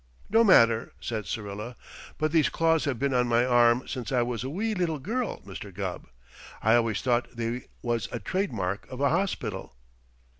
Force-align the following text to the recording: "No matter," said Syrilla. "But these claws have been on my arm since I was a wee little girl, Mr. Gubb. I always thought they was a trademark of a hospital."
"No 0.31 0.43
matter," 0.43 0.93
said 0.99 1.27
Syrilla. 1.27 1.75
"But 2.17 2.31
these 2.31 2.49
claws 2.49 2.85
have 2.85 2.97
been 2.97 3.13
on 3.13 3.27
my 3.27 3.45
arm 3.45 3.87
since 3.87 4.11
I 4.11 4.23
was 4.23 4.43
a 4.43 4.49
wee 4.49 4.73
little 4.73 4.97
girl, 4.97 5.41
Mr. 5.45 5.71
Gubb. 5.71 6.07
I 6.59 6.73
always 6.73 7.03
thought 7.03 7.27
they 7.35 7.67
was 7.83 8.09
a 8.11 8.19
trademark 8.19 8.89
of 8.91 8.99
a 8.99 9.09
hospital." 9.11 9.75